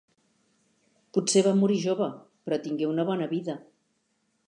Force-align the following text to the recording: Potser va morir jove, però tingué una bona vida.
Potser 1.17 1.45
va 1.49 1.53
morir 1.61 1.77
jove, 1.85 2.09
però 2.49 2.61
tingué 2.67 2.91
una 2.97 3.09
bona 3.15 3.33
vida. 3.39 3.61